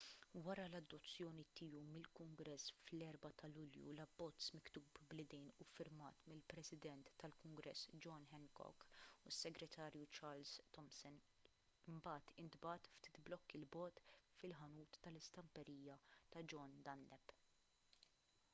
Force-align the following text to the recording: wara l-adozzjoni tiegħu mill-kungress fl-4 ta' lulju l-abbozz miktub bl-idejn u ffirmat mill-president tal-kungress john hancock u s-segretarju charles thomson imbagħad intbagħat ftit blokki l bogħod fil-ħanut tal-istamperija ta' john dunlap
wara 0.45 0.63
l-adozzjoni 0.67 1.43
tiegħu 1.59 1.79
mill-kungress 1.87 2.69
fl-4 2.85 3.29
ta' 3.41 3.49
lulju 3.57 3.83
l-abbozz 3.91 4.53
miktub 4.55 5.01
bl-idejn 5.11 5.51
u 5.65 5.67
ffirmat 5.71 6.23
mill-president 6.31 7.11
tal-kungress 7.23 7.83
john 8.05 8.25
hancock 8.31 8.87
u 8.95 9.35
s-segretarju 9.35 10.09
charles 10.19 10.53
thomson 10.79 11.21
imbagħad 11.93 12.33
intbagħat 12.45 12.91
ftit 12.95 13.21
blokki 13.29 13.59
l 13.61 13.69
bogħod 13.77 14.01
fil-ħanut 14.41 14.99
tal-istamperija 15.07 15.99
ta' 16.17 16.43
john 16.55 16.75
dunlap 16.89 17.35